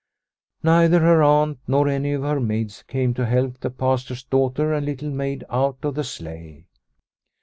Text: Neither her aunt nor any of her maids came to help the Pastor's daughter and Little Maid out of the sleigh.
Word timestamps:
Neither 0.63 0.97
her 1.01 1.21
aunt 1.21 1.59
nor 1.67 1.87
any 1.87 2.13
of 2.13 2.23
her 2.23 2.39
maids 2.39 2.81
came 2.81 3.13
to 3.13 3.25
help 3.27 3.59
the 3.59 3.69
Pastor's 3.69 4.23
daughter 4.23 4.73
and 4.73 4.83
Little 4.83 5.11
Maid 5.11 5.43
out 5.47 5.77
of 5.83 5.93
the 5.93 6.03
sleigh. 6.03 6.65